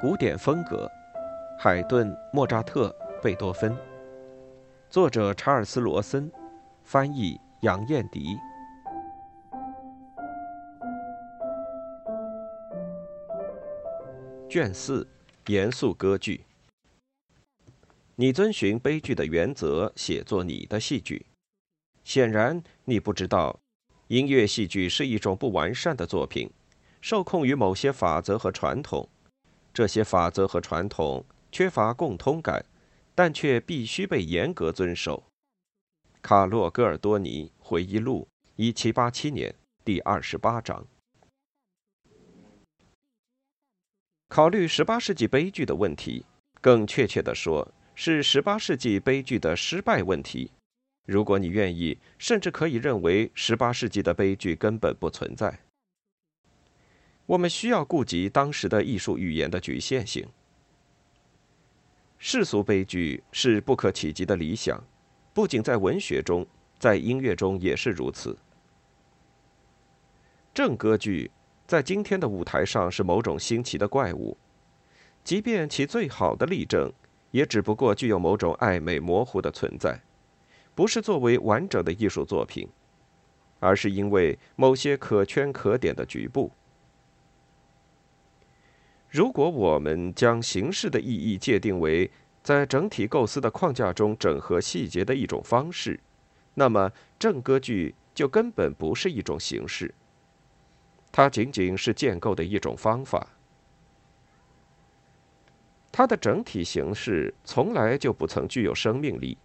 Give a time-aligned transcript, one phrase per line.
[0.00, 0.88] 古典风格，
[1.58, 3.76] 海顿、莫扎特、贝多芬。
[4.88, 6.30] 作者查尔斯·罗森，
[6.84, 8.38] 翻译杨燕迪。
[14.48, 15.04] 卷四：
[15.48, 16.44] 严肃歌剧。
[18.14, 21.26] 你遵循悲剧的原则写作你的戏剧。
[22.04, 23.58] 显然，你不知道，
[24.06, 26.48] 音乐戏剧是一种不完善的作品，
[27.00, 29.08] 受控于某些法则和传统。
[29.72, 32.64] 这些法则和传统缺乏共通感，
[33.14, 35.22] 但却必须被严格遵守。
[36.20, 38.26] 卡洛·戈尔多尼回忆录，
[38.56, 39.54] 一七八七年，
[39.84, 40.86] 第二十八章。
[44.28, 46.26] 考虑十八世纪悲剧的问题，
[46.60, 50.50] 更确切地说，是十八世纪悲剧的失败问题。
[51.06, 55.60] 如果你愿意，甚至可以认为十八世纪的悲剧根本不存在。
[57.28, 60.26] 我们需要顾及当时的艺术语言的局限性。
[62.16, 64.82] 世俗悲剧是不可企及的理想，
[65.34, 66.46] 不仅在文学中，
[66.78, 68.38] 在音乐中也是如此。
[70.54, 71.30] 正歌剧
[71.66, 74.34] 在今天的舞台上是某种新奇的怪物，
[75.22, 76.90] 即便其最好的例证，
[77.30, 80.00] 也只不过具有某种暧昧模糊的存在，
[80.74, 82.66] 不是作为完整的艺术作品，
[83.60, 86.50] 而是因为某些可圈可点的局部。
[89.10, 92.10] 如果我们将形式的意义界定为
[92.42, 95.98] 在整体构思的框架中整合细节的一种方式，
[96.54, 99.94] 那么正歌剧就根本不是一种形式，
[101.10, 103.26] 它仅仅是建构的一种方法。
[105.90, 109.38] 它的整体形式从来就不曾具有生命力，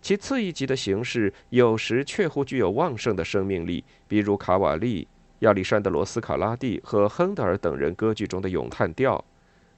[0.00, 5.06] 其次一级的形式有时确乎具有旺盛的生命力，比如卡瓦利。
[5.40, 9.22] 亚历山德罗斯卡拉蒂和亨德尔等人歌剧中的咏叹调，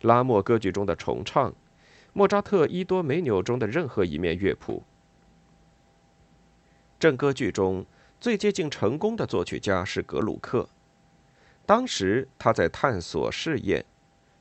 [0.02, 1.52] 拉莫歌剧中的重唱，
[2.12, 4.84] 莫扎特伊多梅纽中的任何一面乐谱。
[6.98, 7.84] 正歌剧中
[8.20, 10.68] 最接近成功的作曲家是格鲁克，
[11.66, 13.84] 当时他在探索试验，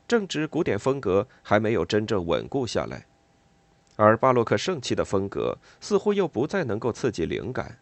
[0.08, 3.06] 正值古典风格还没有真正稳固下来，
[3.96, 7.80] 而巴洛克盛期的风格似乎又不再能够刺激灵感。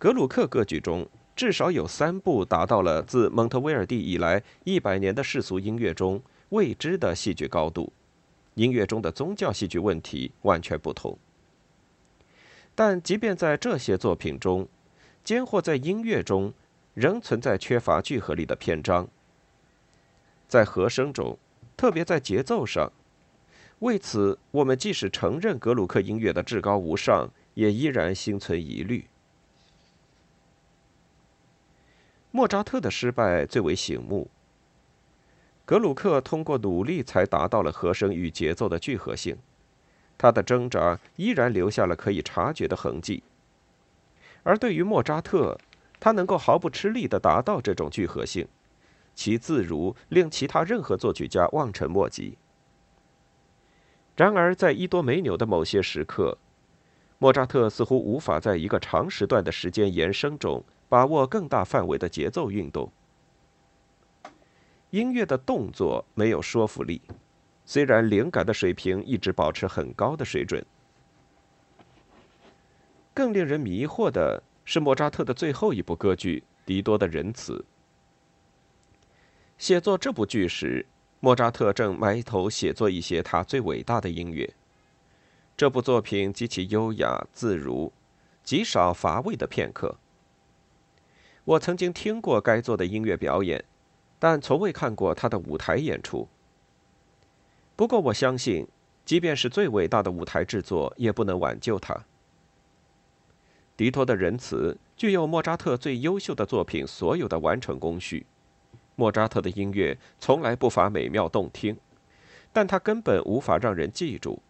[0.00, 1.06] 格鲁克歌剧中
[1.36, 7.92] 至少有三部达到了自蒙特威尔第以来一百年的世俗音乐中未知的戏剧高度，
[8.54, 11.18] 音乐中的宗教戏剧问题完全不同。
[12.74, 14.66] 但即便在这些作品中，
[15.22, 16.50] 间或在音乐中
[16.94, 19.06] 仍存在缺乏聚合力的篇章，
[20.48, 21.36] 在和声中，
[21.76, 22.90] 特别在节奏上。
[23.80, 29.04] 为此，我们即使承认格鲁克音乐的至高无上，也依然心存疑虑。
[32.30, 34.30] 莫扎特的失败最为醒目。
[35.64, 39.36] 格鲁克通过努力才达到了和声与节奏的聚合性，
[40.18, 43.22] 他的挣扎依然留下了可以察觉的痕迹。
[44.42, 45.58] 而对于莫扎特，
[46.00, 48.48] 他能够毫不吃力地达到这种聚合性，
[49.14, 52.38] 其自如令其他任何作曲家望尘莫及。
[54.16, 56.36] 然而，在伊多梅纽的某些时刻，
[57.18, 60.64] 莫扎特似乎无法在一个长时段的时间延伸中。
[60.90, 62.90] 把握更大范围的节奏运动，
[64.90, 67.00] 音乐的动作没有说服力，
[67.64, 70.66] 虽然灵感的水平一直保持很高的水准。
[73.14, 77.54] 更令人迷惑的是莫扎特的最后一部歌剧《狄多的仁慈》。
[79.58, 80.84] 写作这部剧时，
[81.20, 84.52] 莫扎特正埋头写作一些他最伟大的音乐。
[85.56, 87.92] 这部作品极其优雅自如，
[88.42, 89.96] 极少乏味的片刻。
[91.50, 93.64] 我曾经听过该作的音乐表演，
[94.20, 96.28] 但从未看过他的舞台演出。
[97.74, 98.68] 不过，我相信，
[99.04, 102.04] 即便是最伟大的舞台制作，也不能挽救他。
[103.76, 108.26] 迪托的仁慈具有莫扎特最优秀的作品所有的完成工序。
[108.94, 111.76] 莫扎特的音乐从来不乏美妙动听，
[112.52, 114.40] 但他根本无法让人记住，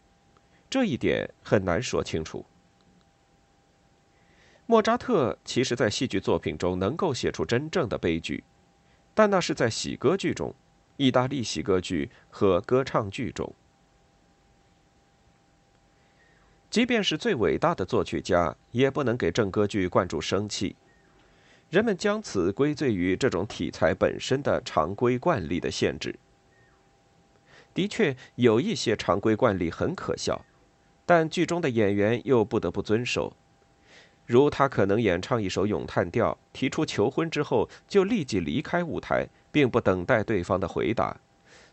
[0.68, 2.44] 这一点很难说清楚。
[4.70, 8.44] 莫扎特其实，在戏剧作品中能够写出真正的悲剧，
[9.14, 10.54] 但那是在喜歌剧中、
[10.96, 13.52] 意大利喜歌剧和歌唱剧中。
[16.70, 20.76] 即便是最伟大的作曲家，也不能给正歌剧灌注生气。
[21.68, 26.16] 人们将此归罪于这种题材本身的常规惯例的限制。
[27.74, 30.44] 的确，有一些常规惯例很可笑，
[31.04, 33.36] 但剧中的演员又不得不遵守。
[34.30, 41.20] 如他可能演唱一首咏叹调，提出求婚之后就立即离开舞台，并不等待对方的回答。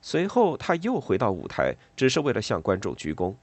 [0.02, 3.36] 随后他又回到舞台，只是为了向观众鞠躬。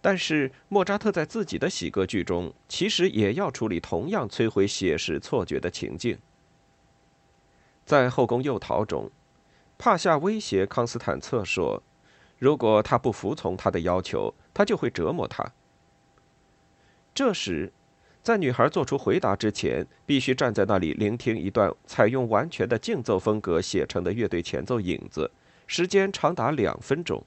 [0.00, 6.18] 但是莫扎特在自己的喜歌剧中，其实也要处理同样摧毁写实错觉的情境。
[7.86, 9.08] 在《后宫诱逃》中，
[9.78, 11.80] 帕夏威胁康斯坦策说
[12.40, 15.48] ：“如果他不服从他的要求，他就会折磨他。”
[17.14, 17.72] 这时，
[18.22, 25.30] 在女孩做出回答之前，必须站在那里聆听一段采用完全的竞奏风格写成的乐队前奏影子，
[25.66, 27.24] 时间长达两分钟。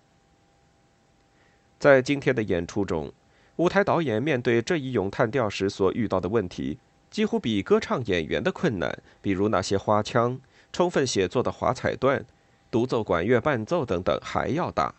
[1.77, 3.12] 在今天的演出中，
[3.57, 6.79] 舞台导演面对这一咏叹调时所遇到的问题，
[7.12, 10.39] 几乎比歌唱演员的困难，比如那些花腔、
[10.71, 12.25] 充分写作的华彩段、
[12.71, 14.95] 独奏管乐伴奏等等还要大。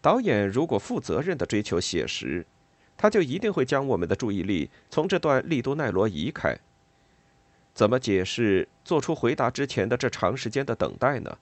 [0.00, 2.46] 导演如果负责任地追求写实，
[2.96, 6.56] 他就一定会将我们的注意力从这段利都奈罗移开。
[7.74, 11.38] 怎么解释做出回答之前的这长时间的等待呢？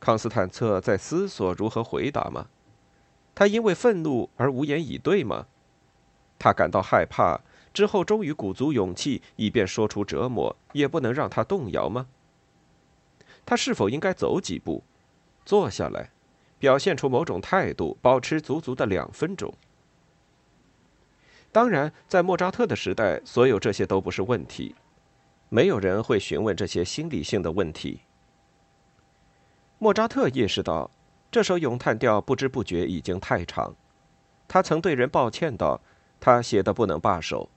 [0.00, 2.48] 康斯坦策在思索如何回答吗？
[3.34, 5.46] 他因为愤怒而无言以对吗？
[6.38, 7.40] 他感到害怕
[7.72, 12.08] 之后，终于鼓足勇气，以便说出折磨也不能让他动摇吗？
[13.46, 14.82] 他是否应该走几步，
[15.44, 16.10] 坐下来，
[16.62, 19.52] 表现出某种态度，保持足足的两分钟？
[21.50, 24.76] 当然，在莫扎特的时代，所有这些都不是问题，
[25.48, 28.02] 没有人会询问这些心理性的问题。
[29.80, 30.88] 莫扎特意识到，
[31.32, 33.74] 这首咏叹调不知不觉已经太长。
[34.46, 35.80] 他曾对人抱歉道
[36.20, 37.50] ：“他写的不能罢手。”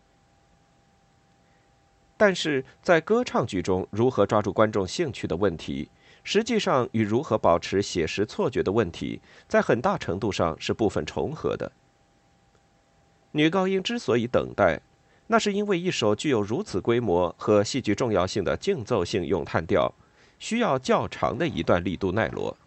[2.17, 5.91] 但是在歌唱剧中，如何抓住观众兴趣的问题，
[6.25, 11.71] 实际上与如何保持写实错觉的问题，在很大程度上是部分重合的。
[13.31, 14.81] 女高音之所以等待，
[15.27, 19.93] 那是因为一首具有如此规模和戏剧重要性的竞奏性咏叹调。
[20.37, 22.57] 需要较长的一段力度奈罗，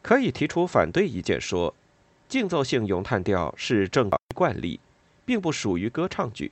[0.00, 1.74] 可以提出反对意见说，
[2.28, 4.80] 竞奏性咏叹调是正惯例，
[5.26, 6.50] 并不属于歌唱剧。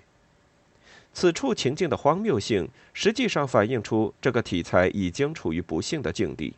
[1.12, 6.54] 此处情境的荒谬性，实际上反映出这个题材已经处于不幸的境地。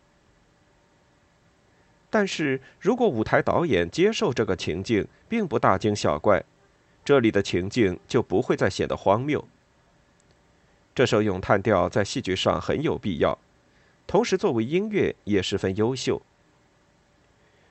[2.11, 6.45] 但是如果舞台导演接受这个情境，并不大惊小怪，
[7.03, 9.43] 这里的情境就不会再显得荒谬。
[10.95, 13.39] 这首咏叹调在戏剧上很有必要，
[14.07, 16.21] 同时作为音乐也十分优秀。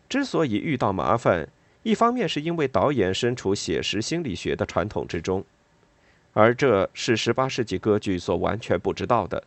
[0.09, 1.47] 之所以遇到麻烦，
[1.83, 5.45] 一方面是因为导演身处写实心理学的传统之中，
[6.33, 9.41] 而这是18世纪歌剧所完全不知道的；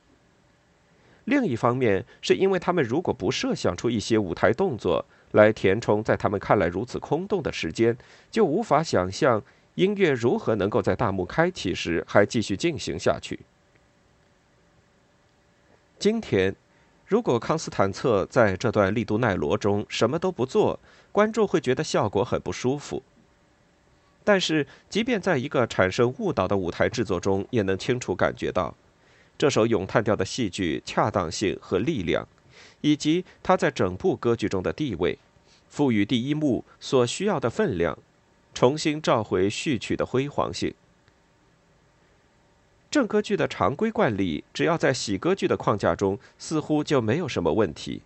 [1.24, 7.96] 另一方面是因为他们如果不设想出一些舞台动作来填充在他们看来如此空洞的时间，
[8.30, 9.42] 就无法想象
[9.76, 13.40] 音乐如何能够在大幕开启时还继续进行下去。
[15.98, 16.54] 今天，
[17.06, 20.78] 如果康斯坦策在这段利都奈罗中什么都不做，
[21.10, 23.02] 观众会觉得效果很不舒服。
[24.26, 28.74] 但是，即便在一个产生误导的舞台制作中，也能清楚感觉到
[29.36, 32.26] 这首咏叹调的戏剧恰当性和力量，
[32.80, 35.18] 以及它在整部歌剧中的地位，
[35.68, 37.98] 赋予第一幕所需要的分量，
[38.54, 40.72] 重新召回序曲的辉煌性。
[42.90, 48.00] 正歌剧的常规惯例，只要在喜歌剧的框架中，似乎就没有什么问题。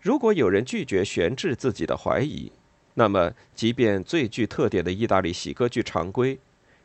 [0.00, 2.50] 如果有人拒绝悬置自己的怀疑，
[2.98, 6.38] 那么即便最具特点的意大利喜歌剧常规，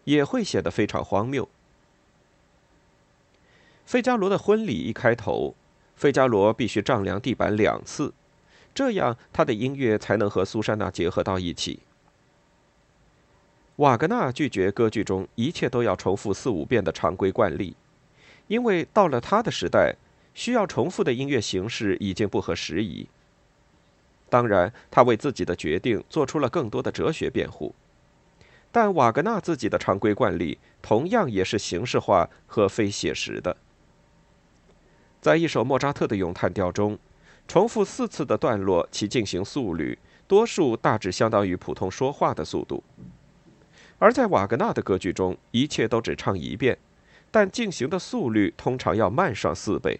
[0.03, 1.47] 也会显得非常荒谬。
[3.85, 5.55] 费加罗的婚礼一开头，
[5.95, 8.13] 费加罗必须丈量地板两次，
[8.73, 11.79] 这样他的音乐才能和苏珊娜结合到一起。
[13.77, 17.73] 瓦格纳拒绝歌剧中一切都要重复四五遍的常规惯例，
[18.47, 19.95] 因为到了他的时代，
[20.33, 23.07] 需要重复的音乐形式已经不合时宜。
[24.31, 27.75] 当然，他为自己的决定做出了更多的哲学辩护，
[28.71, 33.57] 但瓦格纳自己的常规惯例同样也是形式化和非写实的。
[35.19, 36.97] 在一首莫扎特的咏叹调中，
[37.45, 42.81] 重复四次的段落，其进行速率多数大致相当于普通说话的速度。
[43.99, 46.77] 而在瓦格纳的歌剧中，一切都只唱一遍，
[47.29, 49.99] 但进行的速率通常要慢上四倍。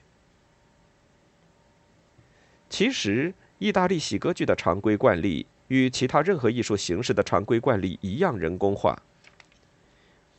[2.69, 8.99] 其实，意大利喜歌剧的常规惯例与其他任何艺术形式的常规惯例一样人工化。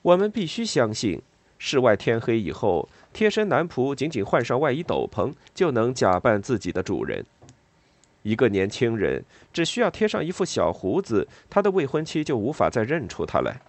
[0.03, 1.23] 我们必须相信，
[1.57, 7.25] 室外天黑以后，贴身男仆仅仅换上外衣斗篷，就能假扮自己的主人。
[8.25, 13.61] 一个年轻人只需要贴上一副小胡子，他的未婚妻就无法再认出他来。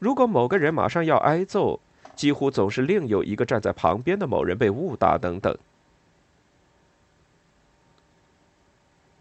[0.00, 1.78] 如果某个人马上要挨揍，
[2.16, 5.56] 几乎总是另有一个站在旁边的某人被误打等等。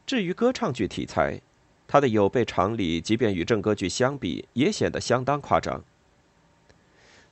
[0.09, 1.39] 至于歌唱剧题材，
[1.87, 5.83] 它的有悖常理，即便与正歌剧相比，也显得相当夸张。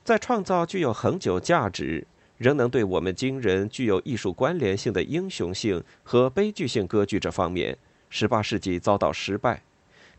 [0.04, 2.06] 在创造具有恒久价值。
[2.36, 7.76] 仍能对我们惊人、具有艺术关联性的英雄性和悲剧性歌剧这方面
[8.12, 9.64] ，18世纪遭到失败。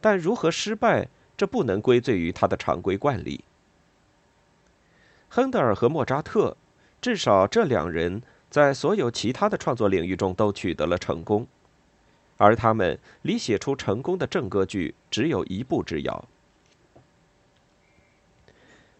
[0.01, 3.45] 但如何失败，这不能归罪于他的常规惯例。
[5.29, 6.57] 亨德尔和莫扎特，
[6.99, 11.47] 至少这两人在所有其他的创作领域中都取得了成功，
[12.39, 16.25] 而他们离写出成功的正歌剧只有一步之遥。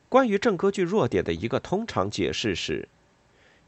[0.10, 2.88] 关于正歌剧弱点的一个通常解释是。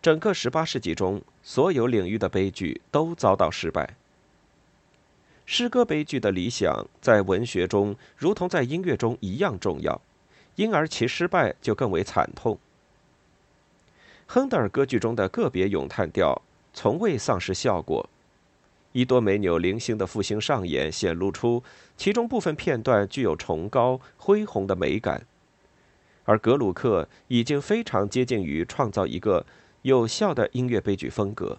[0.02, 3.96] 整个18世纪中，所有领域的悲剧都遭到失败。
[5.46, 10.02] 诗歌悲剧的理想在文学中如同在音乐中一样重要，
[10.56, 12.58] 因而其失败就更为惨痛。
[14.26, 16.42] 亨德尔歌剧中的个别咏叹调
[16.74, 18.10] 从未丧失效果，
[18.94, 21.64] 伊多梅纽零星的复兴上演，显露出
[21.96, 25.26] 其中部分片段具有崇高恢宏的美感，
[26.26, 29.46] 而格鲁克已经非常接近于创造一个。
[29.84, 31.58] 有效的音乐悲剧风格。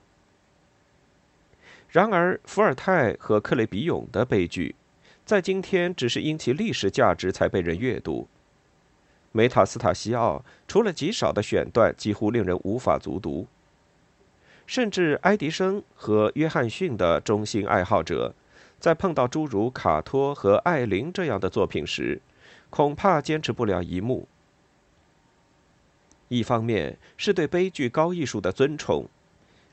[1.89, 4.77] 然而，伏尔泰和克雷比永的悲剧，
[5.25, 8.29] 在今天只是因其历史价值才被人阅读。
[9.33, 13.49] 梅塔斯塔西奥除了极少的选段，几乎令人无法足读。
[14.73, 18.35] 甚至爱迪生和约翰逊的中心爱好者，
[18.81, 22.23] 在碰到诸如卡托和艾琳这样的作品时，
[22.71, 24.26] 恐怕坚持不了一幕。
[26.29, 29.07] 一方面是对悲剧高艺术的尊崇，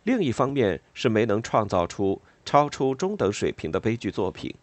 [0.03, 4.53] 另一方面是没能创造出超出中等水平的悲剧作品。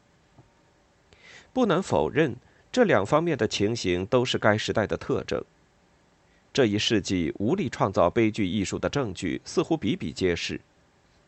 [1.55, 2.37] 不能否认，
[2.71, 5.43] 这两方面的情形都是该时代的特征。
[6.57, 10.59] 这一世纪无力创造悲剧艺术的证据似乎比比皆是。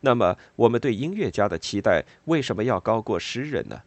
[0.00, 3.82] 那么，我们对音乐家的期待为什么要高过诗人呢？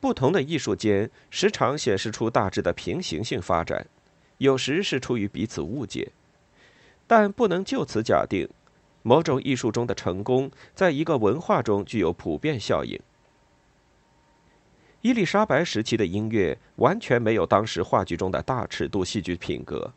[0.00, 3.86] 不同的艺术间时常显示出大致的平行性发展，
[4.38, 6.10] 有时是出于彼此误解，
[7.06, 8.48] 但不能就此假定
[9.04, 12.98] 某种艺术中的成功在一个文化中具有普遍效应。
[15.00, 19.92] 伊丽莎白时期的音乐完全没有当时话剧中的大尺度戏剧品格。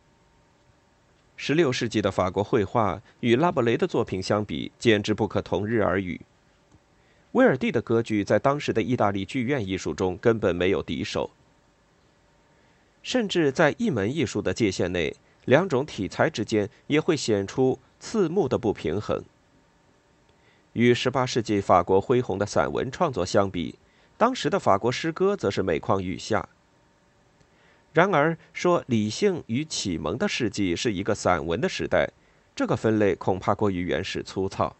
[1.36, 6.22] 十六世纪的法国绘画与拉伯雷的作品相比，简直不可同日而语。
[7.32, 11.32] 威尔第的歌剧在当时的意大利剧院艺术中根本没有敌手，
[13.02, 15.16] 甚至在一门艺术的界限内，
[15.46, 19.24] 两种题材之间也会显出刺目的不平衡。
[20.74, 23.76] 与18世纪法国恢宏的散文创作相比，
[24.22, 26.48] 当时的法国诗歌则是每况愈下。
[27.92, 32.12] 然而，说理性与启蒙的世纪是一个散文的时代，
[32.56, 34.76] 这个分类恐怕过于原始粗糙。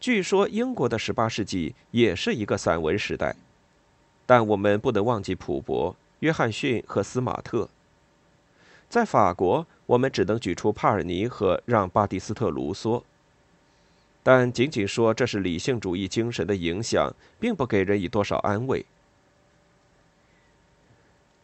[0.00, 3.36] 据说英国的18世纪也是一个散文时代，
[4.24, 7.68] 但我们不能忘记普伯、约翰逊和斯马特。
[8.88, 13.02] 在法国，我们只能举出帕尔尼和让·巴蒂斯特·卢梭。
[14.22, 18.84] 但仅仅说这是理性主义精神的影响，并不给人以多少安慰。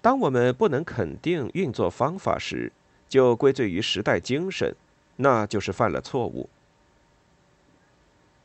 [0.03, 2.71] 当我们不能肯定运作方法时，
[3.09, 4.77] 就归罪于时代精神，
[5.17, 6.51] 那就是犯了错误。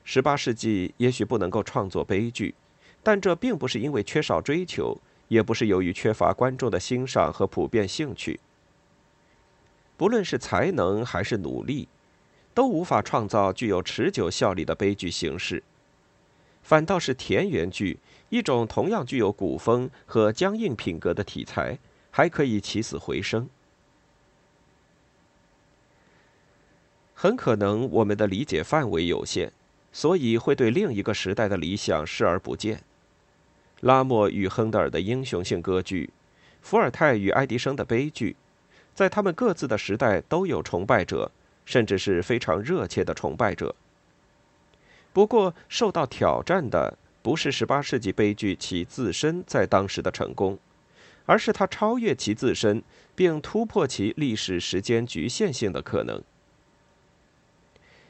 [0.06, 2.56] 十八世纪也许不能够创作悲剧，
[3.04, 8.40] 但这并不是因为缺少追求，也不是由于缺乏观众的欣赏和普遍兴趣。
[9.98, 11.90] 不论是才能还是努力，
[12.60, 15.64] 都无法创造具有持久效力的悲剧形式。
[16.62, 21.80] 反倒是田园剧，一种同样具有古风和僵硬品格的题材，
[22.12, 23.48] 还可以起死回生。
[27.14, 29.54] 很可能我们的理解范围有限。
[29.94, 32.84] 所以会对另一个时代的理想视而不见。
[33.80, 36.10] 拉莫与亨德尔的英雄性歌剧，
[36.62, 38.36] 伏尔泰与爱迪生的悲剧，
[38.94, 41.32] 在他们各自的时代都有崇拜者，
[41.70, 43.76] 甚至是非常热切的崇拜者。
[45.14, 50.58] 不过，受到挑战的不是18世纪悲剧其自身在当时的成功，
[51.28, 52.82] 而是它超越其自身，
[53.14, 56.20] 并突破其历史时间局限性的可能。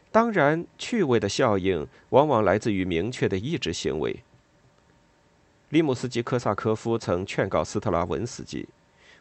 [0.10, 4.24] 当然，趣味的效应往往来自于明确的意志行为。
[5.68, 8.70] 利姆斯基科萨科夫曾劝告斯特拉文斯基，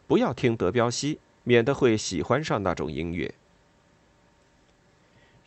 [0.07, 3.33] 不要听德彪西，免得会喜欢上那种音乐。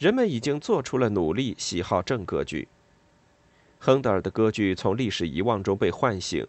[0.03, 2.67] 人们已经做出了努力，喜好正歌剧。
[3.79, 6.45] 亨德尔的歌剧从历史遗忘中被唤醒，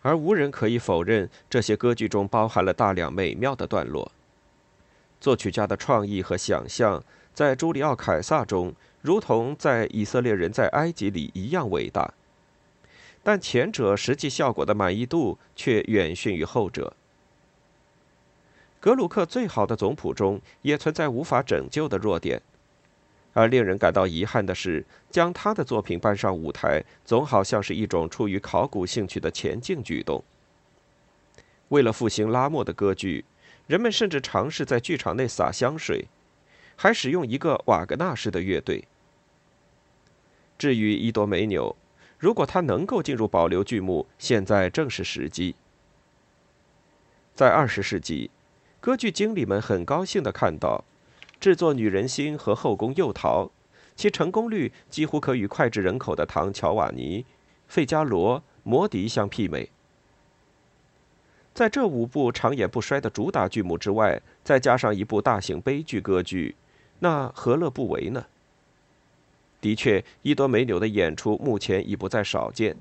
[0.00, 4.10] 而无人可以否认这些歌剧中包含了大量美妙的段落。
[5.20, 7.00] 作曲家的创意和想象，
[7.32, 12.12] 在朱里奥·凯撒中，如同在以色列人在埃及里一样伟大。
[13.22, 16.92] 但前者实际效果的满意度却远逊于后者。
[18.80, 22.42] 格鲁克最好的总谱中也存在无法拯救的弱点，
[23.32, 30.22] 而令人感到遗憾的是，将他的作品搬上舞台，总好像是一种出于考古兴趣的前进举动。
[31.68, 33.24] 为了复兴拉莫的歌剧，
[33.66, 36.06] 人们甚至尝试在剧场内洒香水，
[36.76, 38.84] 还使用一个瓦格纳式的乐队。
[40.58, 41.74] 至于伊多梅纽，
[42.18, 45.54] 如果他能够进入保留剧目，现在正是时机。
[47.34, 48.30] 在二十世纪，
[48.78, 50.84] 歌剧经理们很高兴地看到，
[51.42, 53.46] 制作《女人心》和《后宫诱逃》，
[53.96, 57.26] 其成功率几乎可与脍炙人口的唐·乔瓦尼、
[57.66, 59.68] 费加罗、摩迪相媲美。
[61.52, 66.54] 在这五部长演不衰的主打剧目之外，再加上一部大型悲剧歌剧，
[67.00, 68.26] 那何乐不为呢？
[69.60, 72.76] 的确，伊多梅纽的演出目前已不再少见，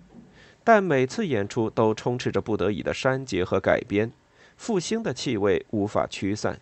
[0.63, 4.11] 但每次演出都充斥着不得已的删节和改编，
[4.55, 6.59] 复兴的气味无法驱散。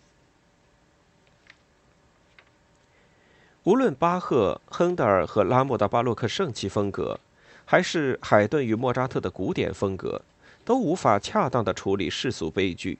[3.64, 7.20] 无论巴赫、亨德尔和拉莫的巴洛克盛气风格，
[7.66, 10.22] 还是海顿与莫扎特的古典风格，
[10.64, 12.98] 都无法恰当的处理世俗悲剧，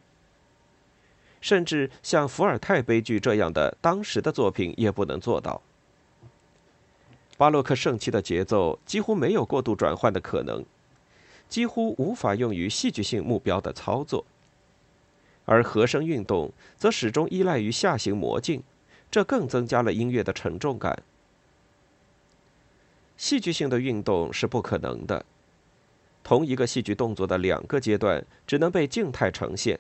[1.41, 5.63] 甚至像伏尔泰悲剧这样的当时的作品也不能做到。
[7.39, 10.63] 巴洛克盛期的节奏几乎没有过度转换的可能，
[11.49, 14.27] 几乎无法用于戏剧性目标的操作，
[15.47, 18.63] 而和声运动则始终依赖于下行魔镜，
[19.11, 21.03] 这更增加了音乐的沉重感。
[23.17, 25.25] 戏剧性的运动是不可能的，
[26.23, 29.79] 同一个戏剧动作的两个阶段只能被静态呈现，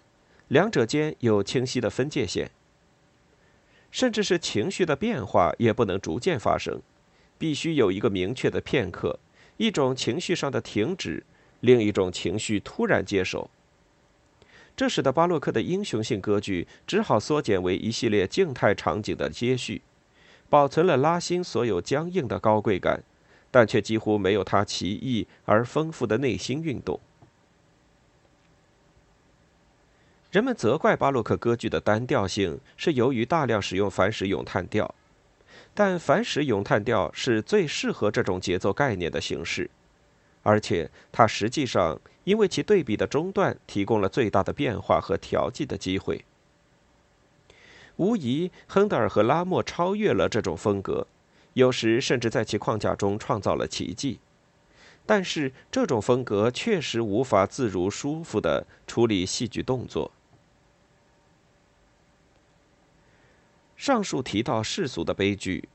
[0.48, 2.50] 两者间有清晰的分界线，
[3.90, 6.83] 甚至是情绪的变化也不能逐渐发生。
[7.38, 9.18] 必须有一个明确的片刻，
[9.57, 11.24] 一种情绪上的停止，
[11.61, 13.48] 另一种情绪突然接手。
[14.76, 19.83] 这使得巴洛克的英雄性歌剧只好缩减为一系列静态场景的接续，
[20.48, 23.02] 保存了拉辛所有僵硬的高贵感，
[23.50, 26.98] 但却几乎没有他奇异而丰富的内心运动。
[30.30, 34.94] 人们责怪巴洛克歌剧的单调性，是由于大量使用反使咏叹调。
[35.74, 39.70] 但反使咏叹调是最适合这种节奏概念的形式，
[40.42, 46.24] 而且它实际上因为其对比的中断提供了最大的变化和调剂的机会。
[47.96, 51.07] 无疑，亨德尔和拉莫超越了这种风格，
[51.53, 54.18] 有时甚至在其框架中创造了奇迹。
[55.05, 60.11] 但是，这种风格确实无法自如、舒服地处理戏剧动作。
[63.76, 65.68] 上述提到世俗的悲剧，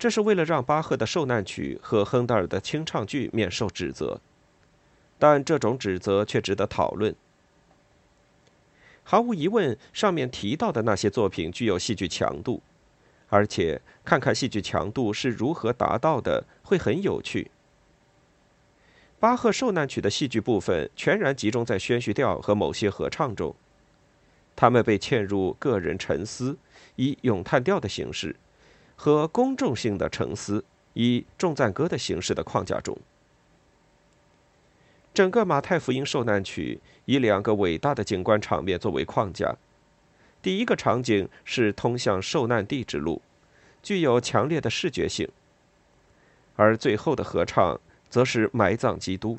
[0.00, 4.18] 这是为了让巴赫的受难曲和亨德尔的清唱剧免受指责，
[5.18, 7.14] 但这种指责却值得讨论。
[9.02, 12.62] 毫无疑问，上面提到的那些作品具有戏剧强度，
[13.28, 17.50] 而且看看戏剧强度是如何达到的，会很有趣。
[19.18, 23.54] 巴赫受难曲的戏剧部分全然集中在宣叙调和某些合唱中，
[24.56, 26.56] 他们被嵌入个人沉思。
[26.96, 28.36] 以咏叹调的形式
[29.02, 32.98] 和公众性的沉思以重赞歌的形式的框架中，
[35.14, 39.56] 整个马太福音受难曲以两个伟大的景观场面作为框架。
[40.42, 43.22] 第一个场景是通向受难地之路，
[43.82, 45.26] 具有强烈的视觉性；
[46.56, 49.38] 而最后的合唱则是埋葬基督。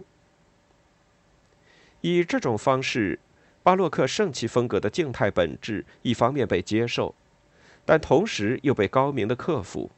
[2.01, 3.19] 以这种方式，
[3.61, 7.13] 巴洛克圣器风格的静态本质一方面被接受。
[7.91, 9.91] 但同时又被高明的克服。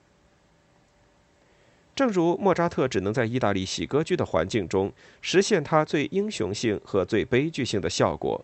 [1.94, 8.44] 正如莫扎特只能在意大利喜歌剧的环境中实现他最英雄性和最悲剧性的效果，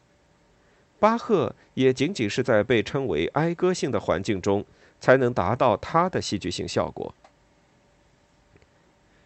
[1.00, 4.64] 巴赫也仅仅是在被称为哀歌性的环境中
[5.00, 7.12] 才能达到他的戏剧性效果。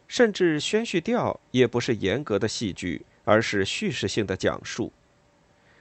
[0.07, 4.93] 甚至宣叙调也不是严格的戏剧，而是叙事性的讲述。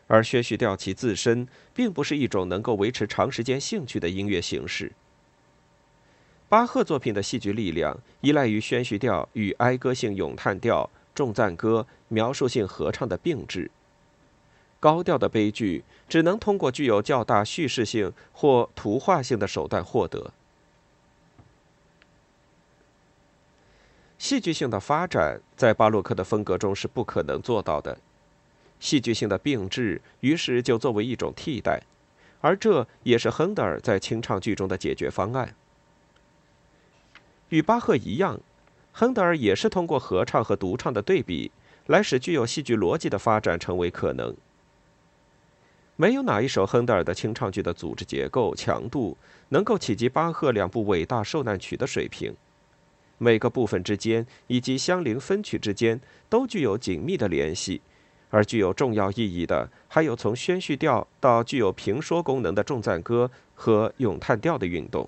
[0.06, 4.92] 而宣叙调其自身并不是一种能够维持长时间兴趣的音乐形式。
[6.48, 13.70] 巴赫作品的戏剧力量依赖于宣叙调与哀歌性咏叹调、重赞歌、描述性合唱的并置。
[14.78, 20.32] 高调的悲剧只能通过具有较大叙事性或图画性的手段获得。
[24.18, 27.98] 戏剧性的发展在巴洛克的风格中是不可能做到的，
[28.82, 31.80] 戏剧性的并置于是就作为一种替代，
[32.40, 35.54] 而这也是亨德尔在清唱剧中的解决方案。
[37.50, 38.40] 与巴赫一样，
[38.90, 41.52] 亨德尔也是通过合唱和独唱的对比，
[41.86, 44.34] 来使具有戏剧逻辑的发展成为可能。
[45.94, 49.16] 没有哪一首亨德尔的清唱剧的组织结构强度
[49.50, 52.34] 能够企及巴赫两部伟大受难曲的水平。
[53.18, 57.80] 每个部分之间以及相邻分曲之间都具有紧密的联系，
[58.32, 65.06] 而具有重要意义的还有从宣叙调到具有评说功能的重赞歌和咏叹调的运动。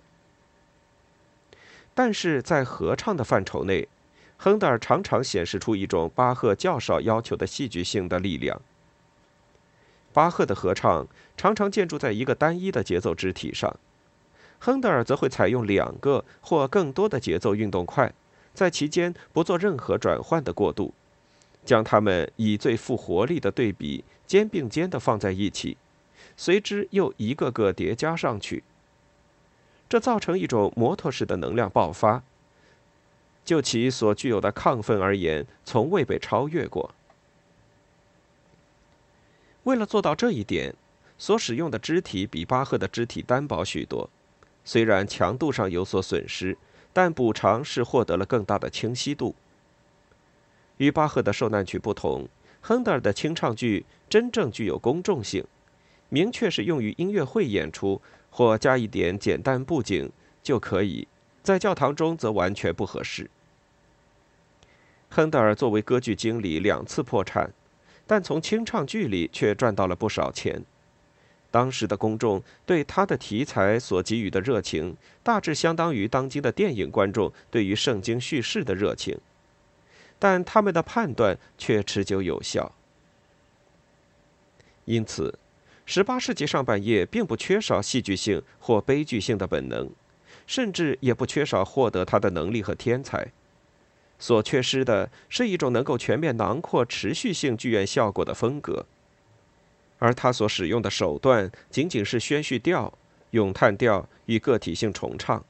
[1.95, 3.89] 但是在合唱的范畴内，
[4.37, 8.61] 亨德尔常常显示出一种巴赫较少要求的戏剧性的力量。
[10.13, 11.07] 巴赫的合唱
[11.37, 13.75] 常常建筑在一个单一的节奏肢体上。
[14.59, 18.13] 亨德尔则会采用两个或更多的节奏运动块，
[18.53, 20.93] 在其间不做任何转换的过渡，
[21.65, 25.77] 将它们以最富活力的对比肩并肩地放在一起，
[26.37, 28.63] 随之又一个个叠加上去。
[29.89, 32.23] 这造成一种摩托式的能量爆发，
[33.45, 36.95] 就其所具有的亢奋而言，从未被超越过。
[39.65, 40.75] 为了做到这一点，
[41.17, 44.11] 所使用的肢体比巴赫的肢体单薄许多。
[44.65, 46.57] 虽然强度上有所损失，
[46.93, 49.35] 但补偿是获得了更大的清晰度。
[50.79, 52.29] 与巴赫的受难曲不同，
[52.61, 55.45] 亨德尔的清唱剧真正具有公众性，
[56.09, 60.11] 明确是用于音乐会演出或加一点简单布景
[60.43, 61.07] 就可以，
[61.43, 63.31] 在教堂中则完全不合适。
[65.11, 67.53] 亨德尔作为歌剧经理两次破产，
[68.07, 70.65] 但从清唱剧里却赚到了不少钱。
[71.53, 79.17] 当时的公众对他的题材所给予的热情，大致相当于当今的电影观众对于圣经叙事的热情，
[80.25, 82.73] 但他们的判断却持久有效。
[84.87, 85.39] 因此
[85.87, 89.91] ，18世纪上半叶并不缺少戏剧性或悲剧性的本能，
[90.47, 93.33] 甚至也不缺少获得他的能力和天才。
[94.19, 98.87] 所缺失的是一种能够全面囊括持续性剧院效果的风格。
[99.99, 102.97] 而他所使用的手段仅仅是宣叙调、
[103.33, 105.45] 咏叹调与个体性重唱，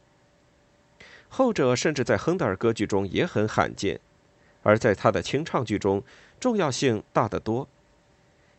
[1.29, 4.01] 后者甚至在亨德尔歌剧中也很罕见，
[4.65, 6.03] 而在他的清唱剧中
[6.41, 7.69] 重要性大得多。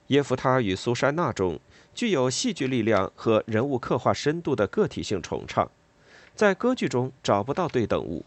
[0.08, 1.60] 耶夫他与苏珊娜中
[1.94, 5.70] 具有戏剧力量和人物刻画深度的个体性重唱，
[6.34, 8.24] 在歌剧中找不到对等物。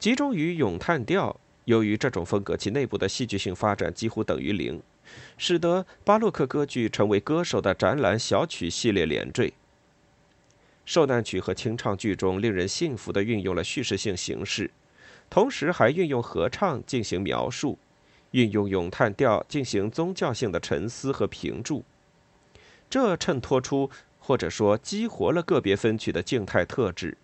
[0.00, 1.38] 集中于咏叹调。
[1.64, 4.82] 由于这种风格其内部的戏剧性发展几乎等于零，
[5.36, 9.52] 使得巴洛克歌剧成为歌手的展览小曲系列连缀。
[10.86, 14.70] 受难曲和清唱剧中令人信服地运用了叙事性形式，
[15.30, 17.78] 同时还运用合唱进行描述，
[18.30, 21.84] 运用咏叹调进行宗教性的沉思和评注。
[22.90, 27.16] 这衬托出或者说激活了个别分曲的静态特质。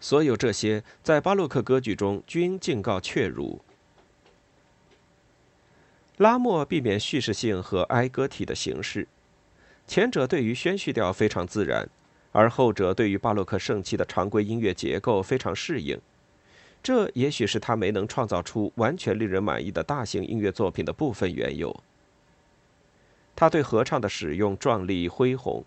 [0.00, 3.60] 所有这些在巴洛克歌剧中均敬告确如。
[6.18, 9.08] 拉莫避免叙事性和哀歌体的形式，
[9.86, 11.88] 前者对于宣叙调非常自然，
[12.30, 15.98] 而后者对于巴洛克盛期的常规音乐结构非常适应。
[16.84, 21.74] 这也许是他没能创造出完全令人满意的大型音乐作品的部分缘由。
[23.34, 25.64] 他对合唱的使用壮丽恢宏，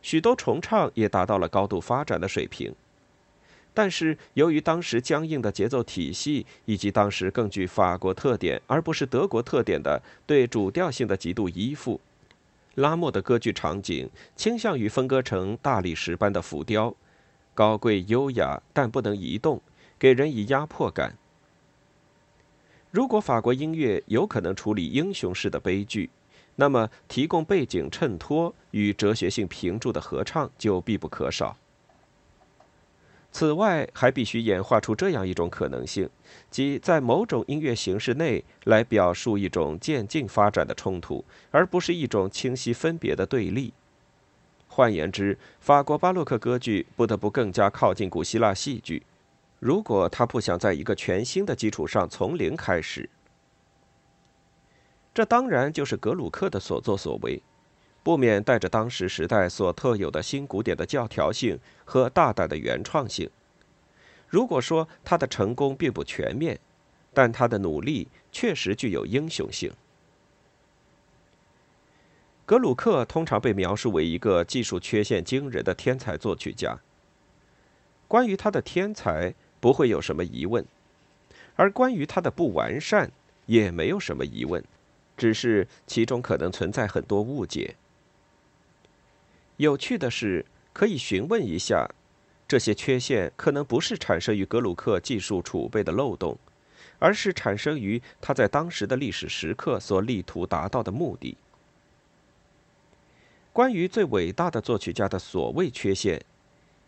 [0.00, 2.72] 许多重唱也达到了高度发展的水平。
[3.74, 12.00] 但是，由于当时僵硬的节奏体系，以及当时更具法国特点而不是德国特点的对主调性的极度依附，
[12.76, 16.94] 拉莫的歌剧场景倾向于分割成大理石般的浮雕，
[17.54, 19.60] 高贵优雅但不能移动，
[20.04, 21.16] 给人以压迫感。
[22.90, 26.10] 如果法国音乐有可能处理英雄式的悲剧，
[26.56, 31.56] 那么提供背景衬托与哲学性评注的合唱就必不可少。
[33.32, 36.10] 此外，还必须演化出这样一种可能性，
[36.50, 43.72] 即在某种音乐形式内来表述一种渐进发展的冲突，而不是一种清晰分别的对立。
[44.68, 49.02] 换言之，法国巴洛克歌剧不得不更加靠近古希腊戏剧，
[49.64, 53.08] 如果他不想在一个全新的基础上从零开始。
[55.14, 57.42] 这当然就是格鲁克的所作所为。
[58.02, 63.30] 不免带着当时时代所特有的新古典的教条性和大胆的原创性。
[64.28, 66.60] 如果说他的成功并不全面，
[67.14, 69.72] 但他的努力确实具有英雄性。
[72.44, 76.78] 格鲁克通常被描述为一个技术缺陷惊人的天才作曲家。
[78.06, 80.62] 关于他的天才，不会有什么疑问；
[81.56, 83.10] 而关于它的不完善，
[83.46, 84.62] 也没有什么疑问，
[85.16, 87.74] 只是其中可能存在很多误解。
[89.56, 91.88] 有趣的是，可以询问一下，
[92.46, 96.36] 这些缺陷可能不是产生于格鲁克技术储备的漏洞，
[96.98, 101.38] 而是产生于他在当时的历史时刻所力图达到的目的。
[103.54, 106.22] 关于最伟大的作曲家的所谓缺陷，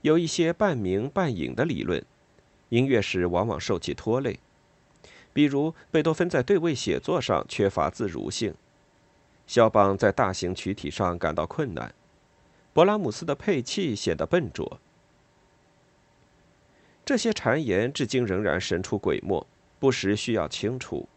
[0.03, 2.05] 有一些半明半隐的理论，
[2.70, 4.38] 音乐史往往受其拖累。
[5.33, 8.55] 比如，贝多芬在对位写作上缺乏自如性，
[9.46, 11.94] 肖邦在大型曲体上感到困难。
[12.74, 14.81] 勃拉姆斯的配器显得笨拙，
[17.05, 19.46] 这些谗言至今仍然神出鬼没，
[19.79, 21.09] 不时需要清除。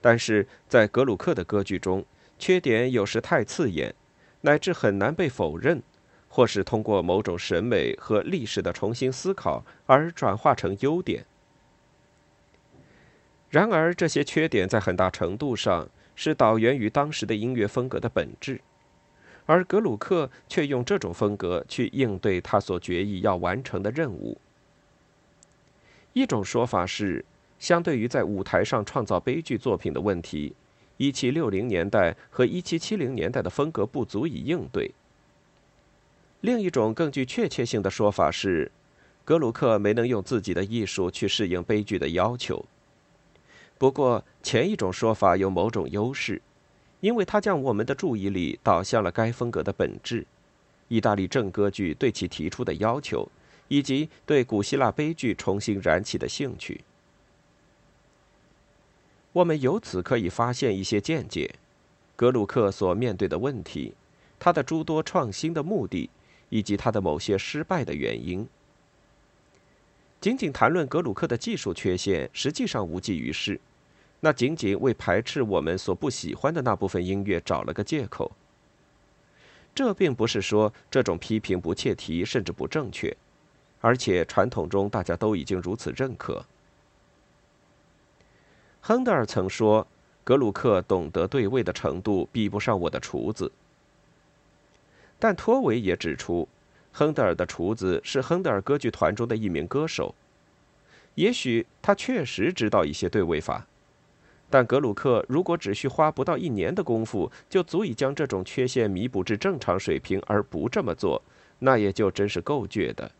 [0.00, 2.04] 但是在格鲁克的歌剧中，
[2.38, 3.94] 缺点有时太刺眼，
[4.42, 5.82] 乃至很难被否认，
[6.34, 11.24] 或是通过某种审美和历史的重新思考而转化成优点。
[13.48, 18.60] 然而，这些缺点在很大程度上是导源于当时的音乐风格的本质。
[19.46, 24.36] 而格鲁克却用这种风格去应对他所决意要完成的任务。
[26.14, 27.24] 一种说法是，
[27.60, 30.56] 相对于在舞台上创造悲剧作品的问题
[30.98, 34.92] ，1760年代和1770年代的风格不足以应对。
[36.44, 38.70] 另一种更具确切性的说法是，
[39.24, 42.66] 格鲁克没能用自己的艺术去适应悲剧的要求。
[43.78, 46.42] 不过，前一种说法有某种优势。
[47.00, 50.26] 因为他将我们的注意力导向了该风格的本质，
[50.88, 53.26] 意大利正歌剧对其提出的要求，
[53.68, 56.82] 以及对古希腊悲剧重新燃起的兴趣。
[59.32, 61.54] 我们由此可以发现一些见解：
[62.16, 63.94] 格鲁克所面对的问题，
[64.38, 66.08] 他的诸多创新的目的，
[66.54, 68.46] 以及他的某些失败的原因。
[70.20, 73.60] 仅仅谈论格鲁克的技术缺陷，实际上无济于事。
[74.20, 78.30] 那仅仅为排斥我们所不喜欢的那部分音乐找了个借口。
[79.74, 83.16] 这并不是说这种批评不切题甚至不正确，
[83.80, 86.46] 而且传统中大家都已经如此认可。
[88.80, 89.84] 亨德尔曾说，
[90.22, 93.50] 格鲁克懂得对位的程度比不上我的厨子。
[95.24, 96.46] 但托维也指出，
[96.92, 100.14] 亨德尔的厨子是亨德尔歌剧团中的一名歌手，
[101.14, 103.66] 也许他确实知道一些对位法。
[104.50, 111.22] 但格鲁克如果只需花不到一年的功夫，就足以将这种缺陷弥补至正常水平，而不这么做，
[111.60, 113.10] 那也就真是够倔的。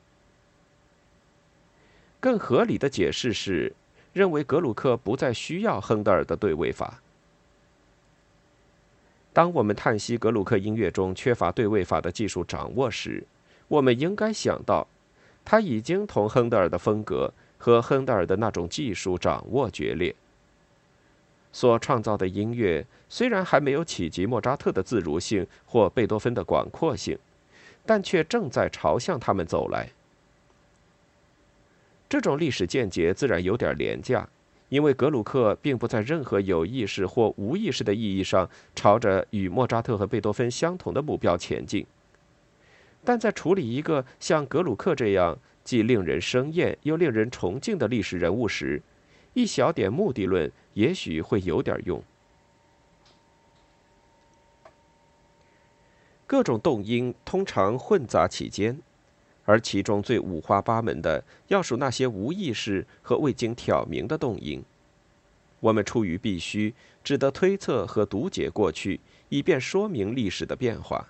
[2.21, 3.73] 更合理的解释是，
[4.13, 7.01] 认为格鲁克不再需要亨德尔的对位法。
[9.35, 13.23] 当我们叹息格鲁克音乐中缺乏对位法的技术掌握时，
[13.67, 14.87] 我们应该想到，
[15.45, 20.15] 他已经同亨德尔的风格和亨德尔的那种技术掌握决裂。
[21.53, 27.19] 所创造的音乐虽然还没有企及莫扎特的自如性或贝多芬的广阔性，
[27.85, 29.89] 但却正在朝向他们走来。
[32.09, 34.29] 这种历史见解自然有点廉价，
[34.69, 41.87] 因为格鲁克并不在任何有意识或无意识的意义上朝着与莫扎特和贝多芬相同的目标前进。
[43.05, 48.83] 但在处理一个像格鲁克这样既令人生厌又令人崇敬的历史人物时，
[49.35, 52.03] 一小点目的论也许会有点用。
[56.27, 58.81] 各种动因通常混杂其间，
[59.45, 64.63] 而其中最五花八门的，要数那些无意识和未经挑明的动因。
[65.61, 71.09] 我们出于必须，只得推测和读解过去，以便说明历史的变化。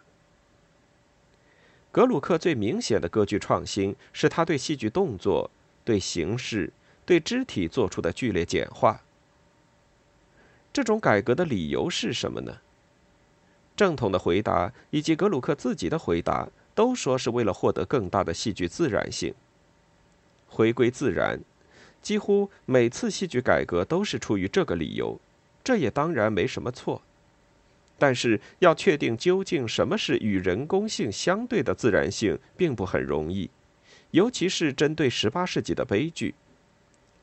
[1.91, 5.51] 格鲁克最明显的歌剧创新，是他对戏剧动作、
[5.85, 6.73] 对形式。
[7.07, 9.03] 对肢体做出的剧烈简化。
[10.73, 12.57] 这种改革的理由是什么呢？
[13.77, 19.35] 正统的回答以及格鲁克自己的回答都说是为了获得更大的戏剧自然性。
[20.49, 21.41] 回归自然，
[22.03, 25.21] 几乎每次戏剧改革都是出于这个理由，
[25.63, 27.03] 这也当然没什么错。
[27.99, 33.49] 但是要确定究竟什么是与人工性相对的自然性，并不很容易，
[34.11, 36.35] 尤其是针对十八世纪的悲剧。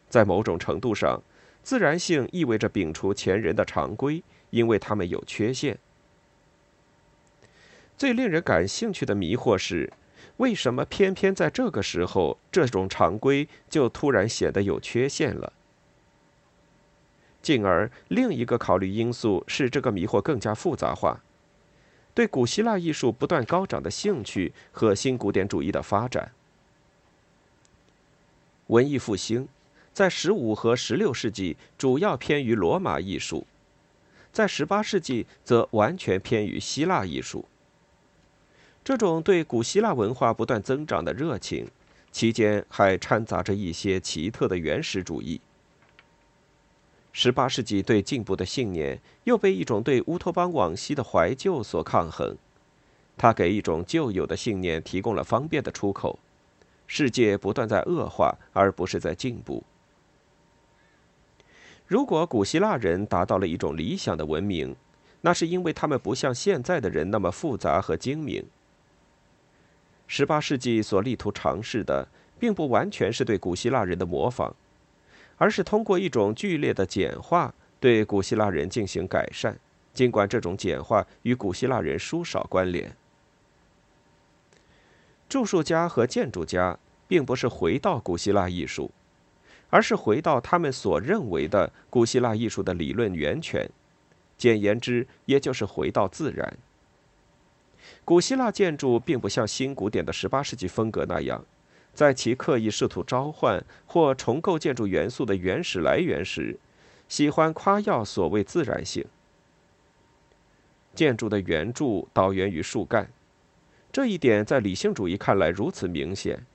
[0.09, 1.21] 在某种程度上，
[1.61, 5.77] 自然性意味着摒除前人的常规，因为他们有缺陷。
[8.01, 9.93] 最令人感兴趣的迷惑是，
[10.37, 15.53] 为什么偏偏在这个时候，这种常规就突然显得有缺陷了？
[17.43, 21.21] 进而，另一个考虑因素是这个迷惑更加复杂化：
[22.15, 26.31] 对古希腊艺术不断高涨的兴趣和新古典主义的发展。
[28.65, 29.47] 文艺复兴
[29.93, 33.45] 在十五和十六世纪主要偏于罗马艺术，
[34.33, 37.45] 在十八世纪则完全偏于希腊艺术。
[38.83, 41.67] 这种对古希腊文化不断增长的热情，
[42.11, 45.39] 期间还掺杂着一些奇特的原始主义。
[47.13, 52.35] 十八世纪对进步的信念又被一种对乌托邦往昔的怀旧所抗衡，
[53.17, 56.17] 它给一种旧有的信念提供了方便的出口。
[56.87, 59.63] 世界不断在恶化，而不是在进步。
[61.85, 64.75] 如果古希腊人达到了一种理想的文明，
[65.21, 68.43] 那是因为他们不像现在的人那么复杂和精明。
[70.13, 72.05] 十八世纪所力图尝试的，
[72.37, 74.53] 并不完全是对古希腊人的模仿，
[75.37, 79.57] 而是通过一种剧烈的简化对古希腊人进行改善，
[79.93, 82.93] 尽管这种简化与古希腊人殊少关联。
[85.29, 88.91] 著述家和建筑家并不是回到古希腊艺术，
[89.69, 93.65] 而是回到他们所认为的古希腊艺术的理论源泉。
[94.37, 96.57] 简言之，也就是回到自然。
[98.03, 101.45] 古希腊建筑并不像新古典的18世纪风格那样，
[101.93, 106.59] 在其刻意试图召唤或重构建筑元素的原始来源时，
[107.07, 109.05] 喜欢夸耀所谓自然性。
[110.93, 113.09] 建筑的圆柱导源于树干。
[113.93, 116.45] 这一点在理性主义看来如此明显，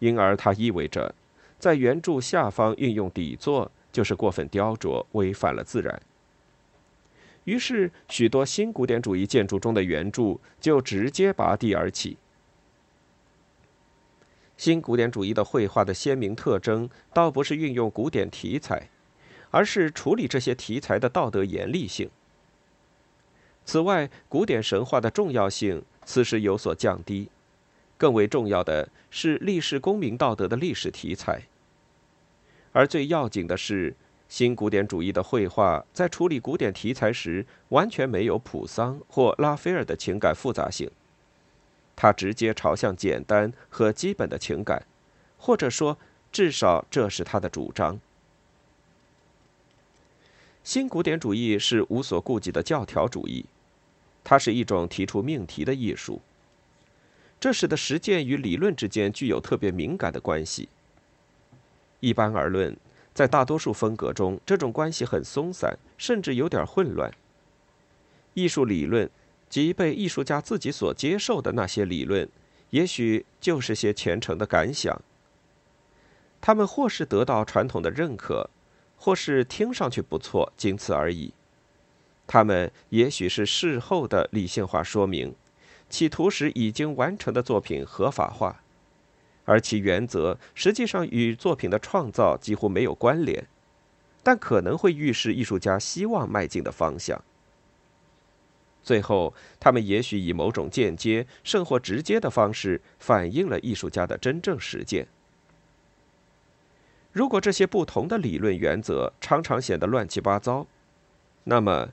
[0.00, 1.14] 因而它意味着，
[1.58, 6.00] 在圆柱下方运用底座就是过分雕琢，违反了自然。
[7.48, 12.18] 于是，许多新古典主义建筑中的圆柱就直接拔地而起。
[14.58, 18.90] 新古典主义的绘画的鲜明特征，倒不是运用古典题材，
[19.50, 22.10] 而是处理这些题材的道德严厉性。
[23.64, 25.82] 此外，古典神话的重要性。
[26.04, 27.30] 此时有所降低，
[27.96, 31.44] 更为重要的是历史公民道德的历史题材。
[32.72, 33.94] 而最要紧的是，
[34.28, 40.90] 新古典主义的绘画在处理古典题材时，完全没有普桑或拉斐尔的情感复杂性，
[41.96, 44.86] 它直接朝向简单和基本的情感，
[45.38, 45.96] 或者说，
[46.30, 47.98] 至少这是他的主张。
[50.62, 53.46] 新古典主义是无所顾忌的教条主义。
[54.22, 56.20] 它是一种提出命题的艺术，
[57.40, 60.68] 这使得实践与理论之间具有特别敏感的关系。
[62.00, 62.76] 一般而论，
[63.18, 67.12] 在大多数风格中，这种关系很松散，甚至有点混乱。
[68.34, 69.10] 艺术理论
[69.48, 72.28] 及被艺术家自己所接受的那些理论，
[72.70, 75.02] 也许就是些虔诚的感想。
[76.40, 78.48] 他们或是得到传统的认可，
[78.96, 81.34] 或是听上去不错，仅此而已。
[82.28, 85.34] 他们也许是事后的理性化说明，
[85.90, 88.62] 企图使已经完成的作品合法化，
[89.48, 93.46] 而其原则实际上与作品的创造几乎没有关联，
[94.22, 97.24] 但可能会预示艺术家希望迈进的方向。
[98.82, 105.08] 最后，他们也许以某种间接甚或直接的方式反映了艺术家的真正实践。
[107.10, 110.66] 如果这些不同的理论原则常常显得乱七八糟，
[111.44, 111.88] 那么。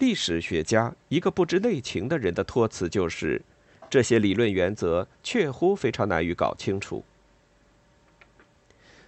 [0.00, 3.42] 历史学家一个不知内情的人的托词就是：
[3.90, 7.04] 这些理论原则确乎非常难于搞清楚。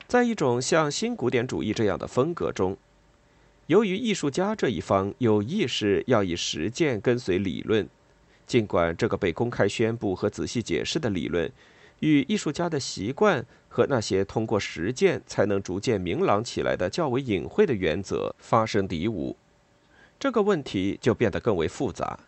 [0.06, 2.76] 在一种像新古典主义这样的风格中，
[3.66, 7.88] 由于艺术家这一方有意识要以实践跟随理论，
[8.46, 11.48] 尽管这个被公开宣布和仔细解释的理论，
[12.00, 19.36] 与艺术家的习惯和那些通过实践才能逐渐明朗起来的较为隐晦的原则发生敌伍。
[20.18, 22.18] 这个问题就变得更为复杂。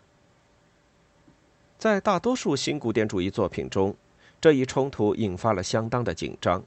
[1.83, 3.93] 在大多数新古典主义作品中，
[4.41, 6.63] 这一冲突引发了相当的紧张。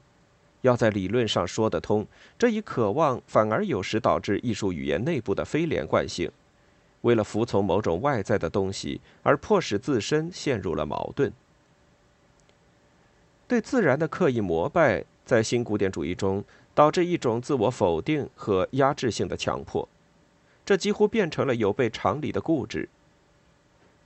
[0.60, 2.06] 要在理论上说得通，
[2.38, 6.30] 这一渴望反而有时导致艺术语言内部的非连贯性，
[7.00, 11.32] 为了服从某种外在的东西而迫使自身陷入了矛盾。
[13.48, 16.44] 对自然的刻意膜拜，在新古典主义中
[16.74, 19.88] 导致一种自我否定和压制性的强迫。
[20.66, 22.86] 这几乎变成了有悖常理的固执。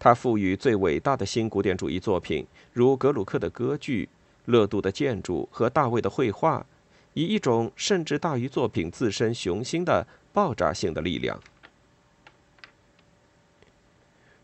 [0.01, 4.09] 他赋予最伟大的新古典主义作品，如格鲁克的歌剧、
[4.47, 6.65] 勒杜的建筑和大卫的绘画，
[7.13, 11.39] 以一种甚至大于作品自身雄心的爆炸性的力量。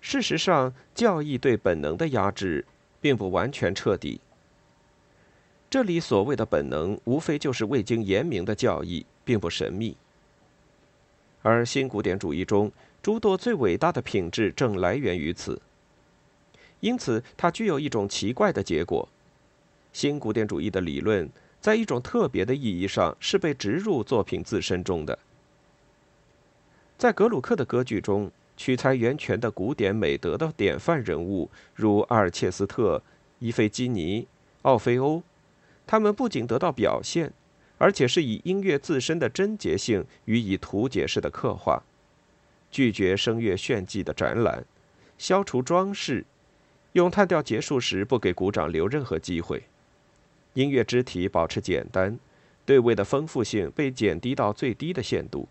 [0.02, 2.66] 事实上，教义对本能的压制
[3.00, 4.20] 并不完全彻底。
[5.70, 9.96] 这里所谓的本能，无非就是未经言明的教义，并不神秘。
[11.40, 12.70] 而新古典主义中
[13.06, 15.62] 诸多最伟大的品质正来源于此，
[16.80, 19.08] 因此它具有一种奇怪的结果：
[19.92, 21.30] 新古典主义的理论
[21.60, 25.16] 在一种特别的意义上是被植入作品自身中的。
[26.98, 33.00] 在格鲁克的歌剧中，取材源泉的古典美德的典范人物，如阿尔切斯特、
[33.38, 34.26] 伊菲基尼、
[34.62, 35.22] 奥菲欧，
[35.86, 37.32] 他们不仅得到表现，
[37.78, 41.80] 而且是以音乐自身的贞洁性予以图解式的刻画，
[42.76, 44.62] 拒绝声乐炫技的展览，
[45.16, 46.26] 消除装饰，
[46.92, 49.62] 咏叹调结束时不给鼓掌留任何机会，
[50.52, 52.18] 音乐肢体保持简单，
[52.66, 55.48] 对位的丰富性被减低到最低的限度。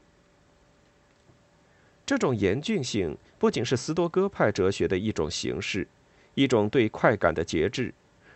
[2.05, 5.87] 这种严峻性不仅是斯多哥派哲学的一种形式，
[6.35, 7.91] 一种对快感的节制，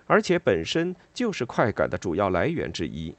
[0.08, 3.14] 而且本身就是快感的主要来源之一。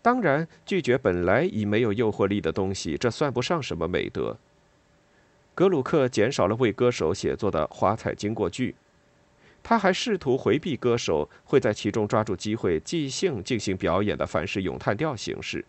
[0.00, 4.36] 当然，拒绝本来已没有诱惑力的东西，这算不上什么美德。
[5.54, 8.74] 格鲁克减少了为歌手写作的华彩经过句，
[9.62, 15.64] 他还试图回避歌手会在其中抓住机会即兴进行表演的凡是咏叹调形式。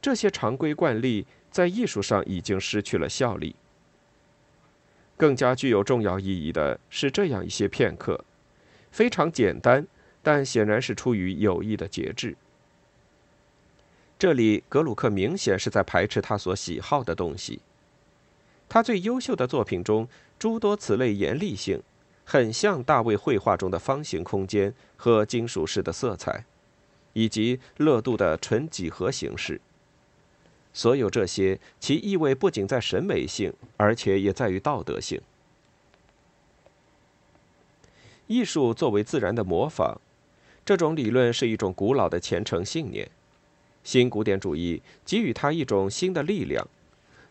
[0.00, 1.26] 这些常规惯例。
[1.52, 3.54] 在艺术上已经失去了效力。
[5.18, 8.24] 更加具有重要意义的是这样一些片刻，
[8.90, 9.86] 非常简单，
[10.22, 12.34] 但显然是出于有意的节制。
[14.22, 17.58] 这里，格鲁克明显是在排斥他所喜好的东西。
[18.68, 20.06] 他最优秀的作品中
[20.38, 21.82] 诸多此类严厉性，
[22.24, 26.44] 很像大卫绘画中的方形空间和金属式的色彩，
[27.14, 29.60] 以及乐度的纯几何形式。
[30.72, 35.20] 所有这些，其意味不仅在审美性，而且也在于道德性。
[38.28, 40.00] 艺术作为自然的模仿，
[40.64, 43.10] 这种理论是一种古老的虔诚信念。
[43.84, 46.66] 新古典主义给予它一种新的力量，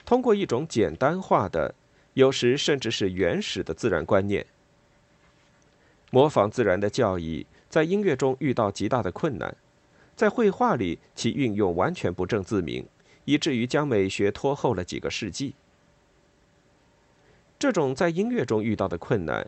[0.05, 1.73] 通过一种简单化的，
[2.13, 4.45] 有时甚至是原始的自然观念。
[6.09, 9.55] 模仿自然的教义在音乐中遇到极大的困难，
[10.15, 12.85] 在绘画里其运用完全不正自明。
[13.25, 15.53] 以至于将美学拖后了几个世纪。
[17.59, 19.45] 这种在音乐中遇到的困难，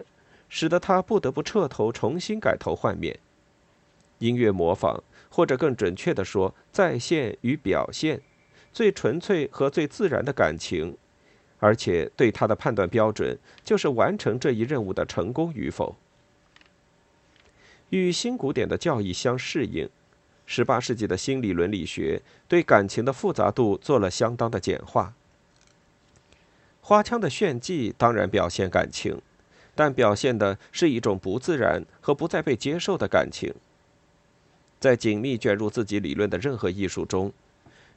[0.48, 3.18] 使得他不得不彻头重新改头换面。
[4.20, 5.04] 音乐模仿，
[5.36, 8.22] 或者更准确地说，再现与表现
[8.72, 10.96] 最纯粹和最自然的感情，
[11.58, 15.96] 而且对他的判断标准就是完成这一任务的成功与否。
[17.90, 19.90] 与新古典的教义相适应。
[20.46, 25.16] 十八世纪的心理伦理学对感情的复杂度做了相当的简化。
[26.82, 29.20] 花腔的炫技当然表现感情，
[29.74, 33.52] 但表现的是一种不自然和不再被接受的感情。
[34.84, 37.32] 在紧密卷入自己理论的任何艺术中，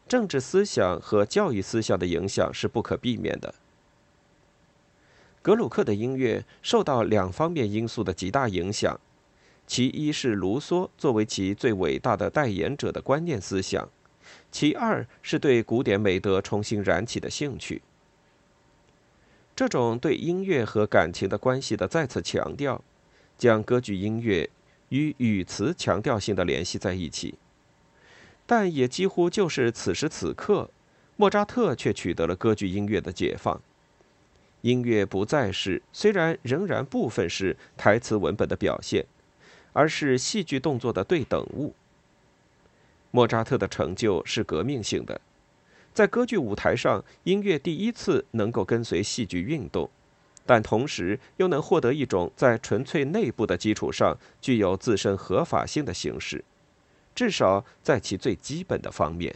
[0.07, 3.53] 政治思想和教育思想的影响是不可避免的。
[5.43, 9.01] 格鲁克的音乐受到两方面因素的极大影响。
[9.67, 13.89] 其一是卢梭作为其最伟大的代言者的观念思想，
[14.53, 17.83] 其二是对古典美德重新燃起的兴趣。
[19.57, 22.85] 这种对音乐和感情的关系的再次强调，
[23.37, 24.49] 将歌剧音乐
[24.89, 27.35] 与语词强调性的联系在一起，
[28.47, 30.71] 但也几乎就是此时此刻，
[31.17, 33.61] 莫扎特却取得了歌剧音乐的解放。
[34.63, 39.07] 音乐不再是，虽然仍然部分是台词文本的表现。
[39.79, 41.75] 而是戏剧动作的对等物。
[43.11, 45.21] 莫扎特的成就是革命性的，
[45.93, 49.91] 在歌剧舞台上，音乐第一次能够跟随戏剧运动，
[50.47, 56.45] 但同时又能获得一种在纯粹内部的基础上具有自身合法性的形式，
[57.15, 59.35] 至少在其最基本的方面。